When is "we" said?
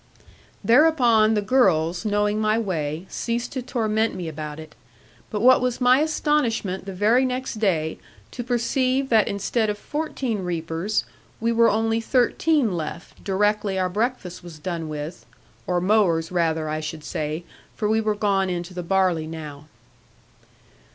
11.39-11.51, 17.87-18.01